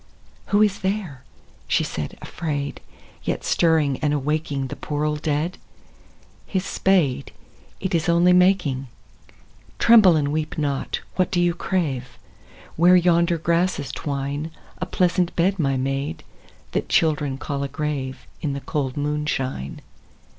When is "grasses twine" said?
13.37-14.49